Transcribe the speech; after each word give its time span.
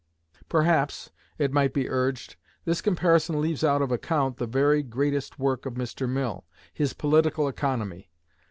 Perhaps, 0.49 1.11
it 1.37 1.53
might 1.53 1.75
be 1.75 1.87
urged, 1.87 2.35
this 2.65 2.81
comparison 2.81 3.39
leaves 3.39 3.63
out 3.63 3.83
of 3.83 3.91
account 3.91 4.37
the 4.37 4.47
very 4.47 4.81
greatest 4.81 5.37
work 5.37 5.67
of 5.67 5.75
Mr. 5.75 6.09
Mill, 6.09 6.43
his 6.73 6.93
'Political 6.93 7.47
Economy.' 7.47 8.09